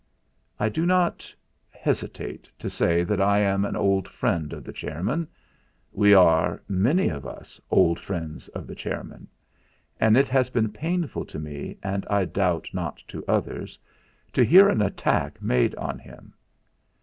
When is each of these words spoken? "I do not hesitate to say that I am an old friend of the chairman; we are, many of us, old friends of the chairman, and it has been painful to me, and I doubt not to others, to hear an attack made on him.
"I 0.59 0.67
do 0.69 0.87
not 0.87 1.31
hesitate 1.69 2.49
to 2.57 2.71
say 2.71 3.03
that 3.03 3.21
I 3.21 3.37
am 3.37 3.63
an 3.63 3.75
old 3.75 4.07
friend 4.07 4.51
of 4.51 4.63
the 4.63 4.73
chairman; 4.73 5.27
we 5.91 6.11
are, 6.11 6.59
many 6.67 7.09
of 7.09 7.23
us, 7.23 7.61
old 7.69 7.99
friends 7.99 8.47
of 8.47 8.65
the 8.65 8.73
chairman, 8.73 9.27
and 9.99 10.17
it 10.17 10.27
has 10.29 10.49
been 10.49 10.71
painful 10.71 11.25
to 11.25 11.37
me, 11.37 11.77
and 11.83 12.07
I 12.09 12.25
doubt 12.25 12.67
not 12.73 12.97
to 13.09 13.23
others, 13.27 13.77
to 14.33 14.43
hear 14.43 14.69
an 14.69 14.81
attack 14.81 15.39
made 15.39 15.75
on 15.75 15.99
him. 15.99 16.33